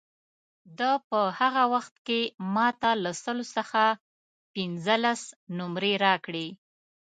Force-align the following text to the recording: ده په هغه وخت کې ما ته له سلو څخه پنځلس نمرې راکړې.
ده 0.77 0.91
په 1.09 1.19
هغه 1.39 1.63
وخت 1.73 1.95
کې 2.07 2.21
ما 2.53 2.67
ته 2.81 2.91
له 3.03 3.11
سلو 3.23 3.45
څخه 3.55 3.83
پنځلس 4.53 5.21
نمرې 5.57 5.93
راکړې. 6.05 6.47